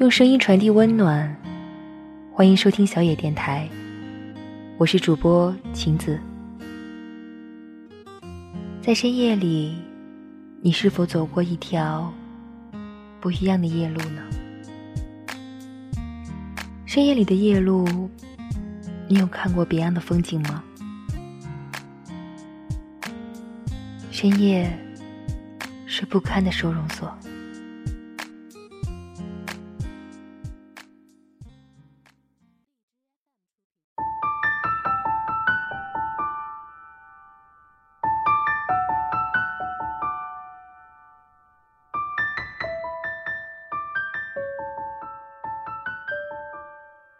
[0.00, 1.36] 用声音传递温暖，
[2.32, 3.68] 欢迎收听小野电台，
[4.76, 6.16] 我是主播晴子。
[8.80, 9.76] 在深夜里，
[10.60, 12.12] 你是否走过一条
[13.20, 14.22] 不一样的夜路呢？
[16.86, 18.08] 深夜里的夜路，
[19.08, 20.62] 你有看过别样的风景吗？
[24.12, 24.70] 深夜
[25.86, 27.12] 是不堪的收容所。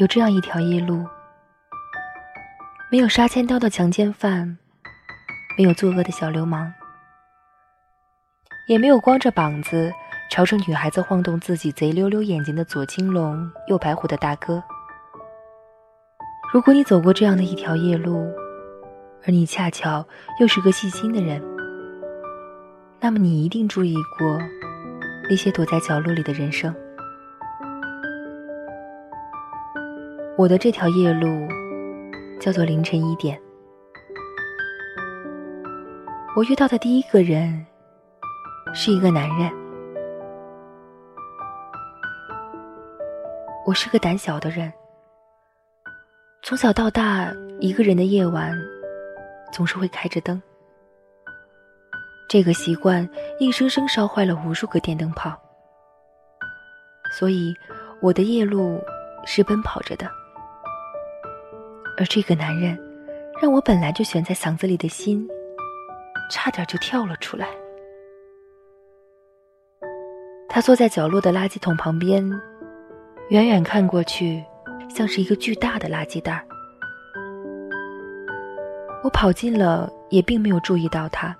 [0.00, 1.06] 有这样一条夜路，
[2.90, 4.56] 没有杀千刀的强奸犯，
[5.58, 6.72] 没有作恶的小流氓，
[8.66, 9.92] 也没有光着膀子
[10.30, 14.64] 朝着女孩子晃动自己贼溜溜眼睛的左青龙右白虎的大哥。
[16.50, 18.26] 如果你走过这样的一条夜路，
[19.26, 20.02] 而你恰巧
[20.40, 21.42] 又是个细心的人，
[23.00, 24.38] 那么你一定注意过
[25.28, 26.74] 那些躲在角落里的人生。
[30.40, 31.46] 我的这条夜路
[32.40, 33.38] 叫做凌晨一点。
[36.34, 37.66] 我遇到的第一个人
[38.72, 39.52] 是一个男人。
[43.66, 44.72] 我是个胆小的人，
[46.42, 48.58] 从小到大，一个人的夜晚
[49.52, 50.42] 总是会开着灯。
[52.30, 53.06] 这个习惯
[53.40, 55.38] 硬生生烧坏了无数个电灯泡，
[57.12, 57.54] 所以
[58.00, 58.82] 我的夜路
[59.26, 60.10] 是奔跑着的。
[62.00, 62.78] 而这个男人，
[63.42, 65.28] 让我本来就悬在嗓子里的心，
[66.30, 67.46] 差点就跳了出来。
[70.48, 72.26] 他坐在角落的垃圾桶旁边，
[73.28, 74.42] 远远看过去，
[74.88, 76.42] 像是一个巨大的垃圾袋。
[79.04, 81.36] 我跑近了，也并没有注意到他。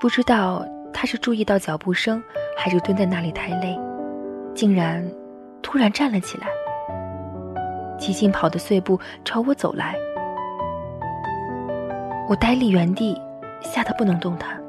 [0.00, 2.22] 不知道他是注意到脚步声，
[2.56, 3.78] 还是蹲在那里太累，
[4.54, 5.06] 竟然
[5.60, 6.46] 突然站了起来。
[8.04, 9.94] 急劲跑的碎步朝我走来，
[12.28, 13.18] 我呆立原地，
[13.62, 14.62] 吓得不能动弹。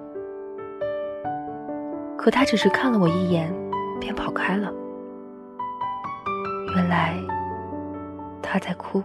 [2.16, 3.54] 可他只是看了我一眼，
[4.00, 4.72] 便跑开了。
[6.78, 7.14] 原来
[8.42, 9.04] 他在哭。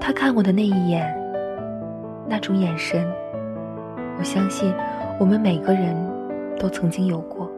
[0.00, 1.16] 他看我的那一眼，
[2.28, 3.08] 那种眼神，
[4.18, 4.74] 我相信
[5.20, 5.94] 我们每个人
[6.58, 7.48] 都曾经有过。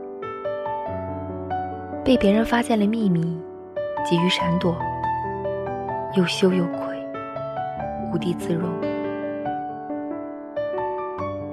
[2.04, 3.41] 被别人发现了秘密，
[4.04, 4.76] 急于闪躲，
[6.15, 6.94] 又羞又愧，
[8.12, 8.69] 无地自容。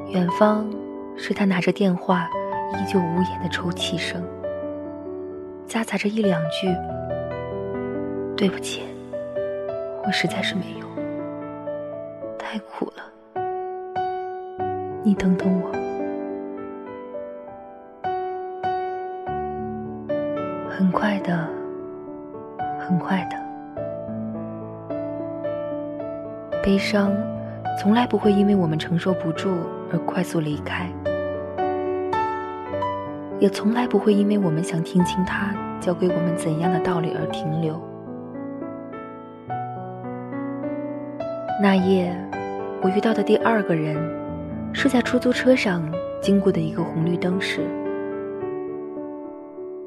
[0.09, 0.69] 远方
[1.16, 2.29] 是他拿着电话，
[2.73, 4.22] 依旧无言的抽泣声，
[5.66, 6.67] 夹杂着一两句
[8.35, 8.84] ：“对不起，
[10.06, 10.90] 我实在是没用，
[12.38, 13.41] 太苦了，
[15.03, 15.72] 你等等我。”
[20.69, 21.47] 很快的，
[22.91, 23.38] 很快的，
[26.62, 27.09] 悲伤
[27.79, 29.50] 从来不会因为我们承受不住
[29.94, 30.90] 而快速离开，
[33.40, 37.81] 也从来不会因为我们想听清他教给我们怎样的道理而停留。
[41.62, 42.13] 那夜，
[42.81, 43.96] 我遇到的第二个人，
[44.73, 45.81] 是在出租车上
[46.19, 47.62] 经过的一个红绿灯时。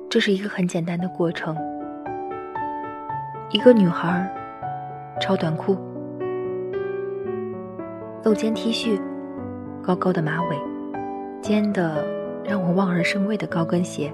[0.08, 1.54] 这是一个很简单的过程。
[3.54, 4.28] 一个女孩，
[5.20, 5.78] 超短裤，
[8.24, 9.00] 露肩 T 恤，
[9.80, 10.56] 高高的马尾，
[11.40, 12.04] 尖的
[12.44, 14.12] 让我望而生畏的高跟鞋。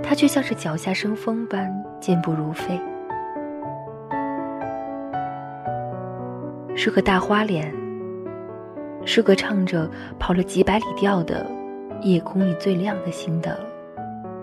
[0.00, 1.68] 她却像是脚下生风般
[1.98, 2.80] 健步如飞，
[6.76, 7.74] 是个大花脸，
[9.04, 11.44] 是个唱着跑了几百里调的
[12.02, 13.58] 夜空里最亮的星的。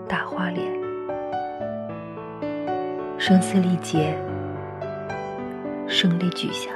[0.06, 0.77] 大花脸，
[3.20, 4.16] 声嘶力竭，
[5.88, 6.70] 声泪俱下，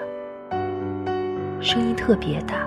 [1.61, 2.67] 声音特别大。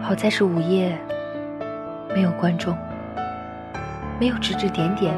[0.00, 0.98] 好在是午夜，
[2.14, 2.74] 没有观众，
[4.18, 5.14] 没有指指点点，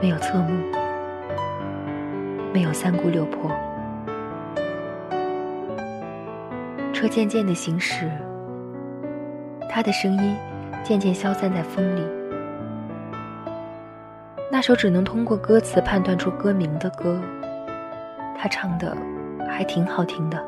[0.00, 0.64] 没有侧目，
[2.54, 3.50] 没有三姑六婆。
[6.92, 8.08] 车渐渐的行驶。
[9.68, 10.36] 他的声音
[10.84, 12.15] 渐渐消散在风里。
[14.56, 17.20] 那首只能通过歌词判断出歌名的歌，
[18.38, 18.96] 他唱的
[19.46, 20.42] 还挺好听的。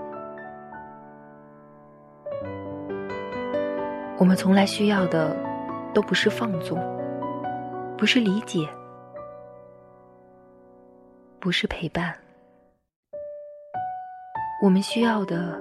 [4.16, 5.36] 我们从来需要的，
[5.92, 6.78] 都不是放纵，
[7.98, 8.66] 不是理解，
[11.38, 12.14] 不是陪伴。
[14.62, 15.60] 我们需要的，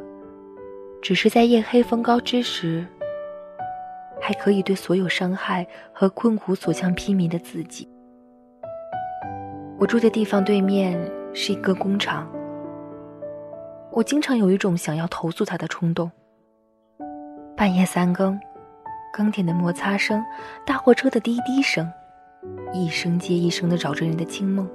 [1.02, 2.88] 只是在夜黑风高之时，
[4.22, 7.86] 还可以对所有伤害和困苦所向披靡的自己。
[9.80, 11.00] 我住的地方对面
[11.36, 12.28] 是一个工厂，
[13.92, 16.12] 我经常有一种想要投诉他的冲动。
[17.56, 18.40] 半夜三更，
[19.14, 20.24] 钢铁的摩擦声，
[20.66, 21.88] 大货车的滴滴声，
[22.74, 24.68] 一声接一声的扰着人的清梦。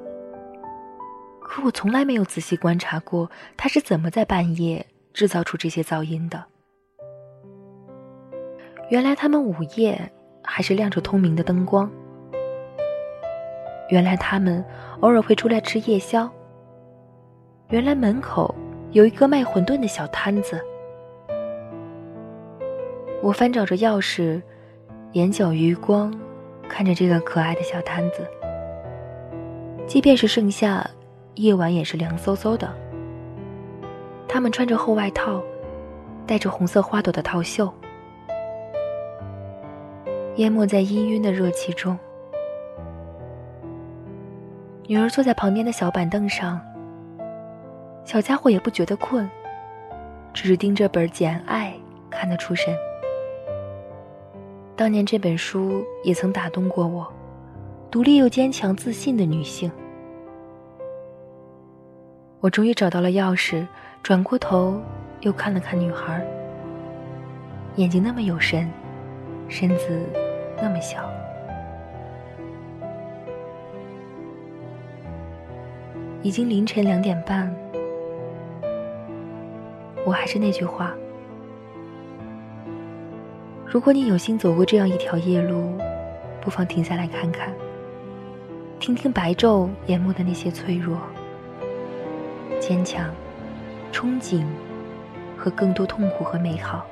[1.40, 6.44] 可我从来没有仔细观察过，他是怎么在半夜制造出这些噪音的。
[8.88, 10.12] 原来他们午夜
[10.44, 11.90] 还是亮着通明的灯光。
[13.92, 14.64] 原来他们
[15.00, 16.26] 偶尔会出来吃夜宵。
[17.68, 18.54] 原来门口
[18.92, 20.58] 有一个卖馄饨的小摊子。
[23.20, 24.40] 我翻找着钥匙，
[25.12, 26.10] 眼角余光
[26.70, 28.26] 看着这个可爱的小摊子。
[29.86, 30.88] 即便是盛夏，
[31.34, 32.72] 夜晚也是凉飕飕的。
[34.26, 35.42] 他们穿着厚外套，
[36.26, 37.70] 戴着红色花朵的套袖，
[40.36, 41.94] 淹没在氤氲的热气中。
[44.88, 46.60] 女儿坐在旁边的小板凳上，
[48.04, 49.30] 小家伙也不觉得困，
[50.34, 51.72] 只是盯着本《简爱》
[52.10, 52.76] 看得出神。
[54.74, 57.06] 当年这本书也曾打动过我，
[57.92, 59.70] 独立又坚强、自信的女性。
[62.40, 63.64] 我终于找到了钥匙，
[64.02, 64.80] 转过头
[65.20, 66.26] 又看了看女孩，
[67.76, 68.68] 眼睛那么有神，
[69.48, 70.04] 身子
[70.60, 71.08] 那么小。
[76.22, 77.52] 已经凌晨两点半，
[80.06, 80.94] 我还是那句话：
[83.66, 85.76] 如果你有幸走过这样一条夜路，
[86.40, 87.52] 不妨停下来看看，
[88.78, 90.96] 听听白昼淹没的那些脆弱、
[92.60, 93.10] 坚强、
[93.92, 94.44] 憧憬
[95.36, 96.86] 和更多痛苦和美好。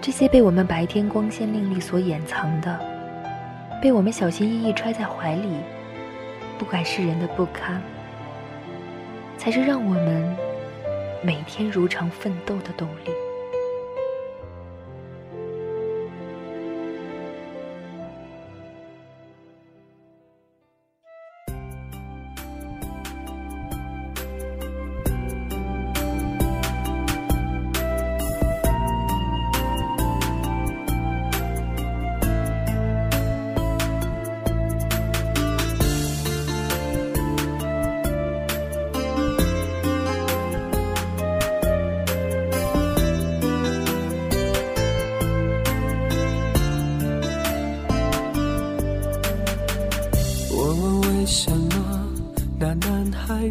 [0.00, 2.78] 这些被我们白天光鲜亮丽所掩藏的，
[3.82, 5.56] 被我们小心翼翼揣在怀里。
[6.58, 7.80] 不管是人的不堪，
[9.38, 10.36] 才是让我们
[11.22, 13.27] 每天如常奋斗的动力。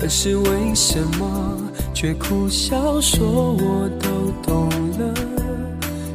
[0.00, 1.58] 可是为什么
[1.92, 5.14] 却苦笑说我都懂了？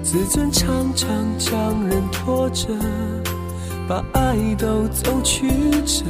[0.01, 2.67] 自尊常常将人拖着，
[3.87, 5.49] 把爱都走曲
[5.85, 6.05] 折，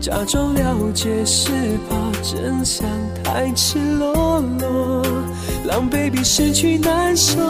[0.00, 1.50] 假装了解是
[1.88, 2.84] 怕真相
[3.22, 5.02] 太赤裸裸，
[5.66, 7.40] 狼狈比失去难受。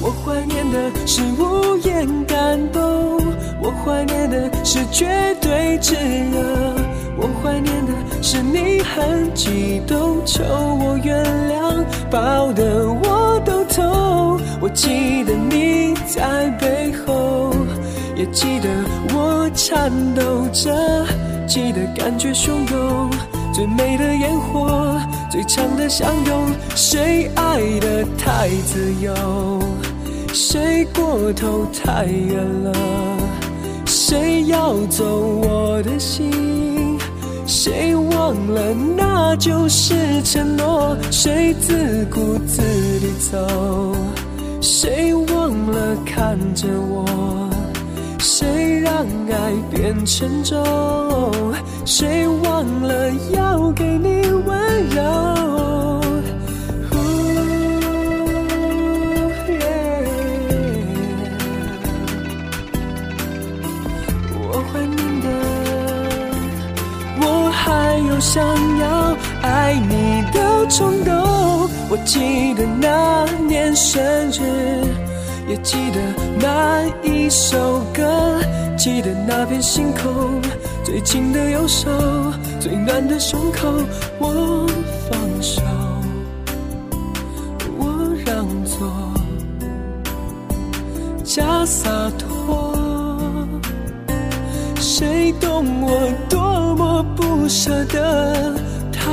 [0.00, 3.20] 我怀念的是无言感动，
[3.60, 6.93] 我怀念的是绝对炙热。
[7.16, 7.92] 我怀念的
[8.22, 14.40] 是你很激动，求我原谅，抱得我都痛。
[14.60, 17.54] 我记得你在背后，
[18.16, 18.68] 也记得
[19.14, 21.06] 我颤抖着，
[21.46, 23.10] 记得感觉汹涌，
[23.52, 24.98] 最美的烟火，
[25.30, 26.46] 最长的相拥。
[26.74, 29.14] 谁爱的太自由，
[30.32, 32.72] 谁过头太远了，
[33.86, 36.53] 谁要走我的心？
[37.46, 40.96] 谁忘了那就是承诺？
[41.10, 42.62] 谁自顾自
[43.00, 43.96] 地走？
[44.60, 47.04] 谁忘了看着我？
[48.18, 50.62] 谁让爱变沉重？
[51.84, 55.02] 谁忘了要给你温柔？
[71.94, 74.40] 我记得那年生日，
[75.48, 76.00] 也记得
[76.40, 78.36] 那一首歌，
[78.76, 80.42] 记得那片星空，
[80.82, 81.88] 最紧的右手，
[82.58, 83.72] 最暖的胸口。
[84.18, 84.66] 我
[85.08, 85.62] 放手，
[87.78, 88.90] 我让座，
[91.22, 92.74] 假洒脱。
[94.80, 98.52] 谁懂我多么不舍得？
[98.90, 99.12] 太